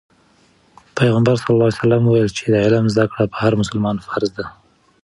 پیغمبر 0.97 1.35
وویل 2.01 2.29
چې 2.37 2.43
د 2.53 2.55
علم 2.65 2.85
زده 2.93 3.05
کړه 3.11 3.23
په 3.31 3.37
هر 3.43 3.53
مسلمان 3.61 3.95
فرض 4.07 4.29
ده. 4.37 4.45